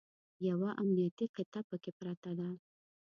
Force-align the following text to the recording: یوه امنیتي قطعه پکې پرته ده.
یوه 0.49 0.69
امنیتي 0.81 1.25
قطعه 1.35 1.61
پکې 1.69 1.91
پرته 1.99 2.31
ده. 2.39 2.49